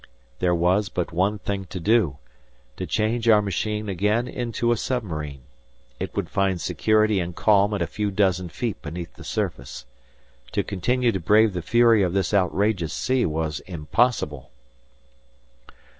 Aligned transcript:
There 0.39 0.55
was 0.55 0.89
but 0.89 1.11
one 1.11 1.37
thing 1.37 1.65
to 1.65 1.79
do—to 1.79 2.87
change 2.87 3.29
our 3.29 3.39
machine 3.43 3.87
again 3.87 4.27
into 4.27 4.71
a 4.71 4.75
submarine. 4.75 5.43
It 5.99 6.15
would 6.15 6.27
find 6.27 6.59
security 6.59 7.19
and 7.19 7.35
calm 7.35 7.71
at 7.75 7.83
a 7.83 7.85
few 7.85 8.09
dozen 8.09 8.49
feet 8.49 8.81
beneath 8.81 9.13
the 9.13 9.23
surface. 9.23 9.85
To 10.53 10.63
continue 10.63 11.11
to 11.11 11.19
brave 11.19 11.53
the 11.53 11.61
fury 11.61 12.01
of 12.01 12.13
this 12.13 12.33
outrageous 12.33 12.93
sea 12.95 13.27
was 13.27 13.59
impossible. 13.67 14.49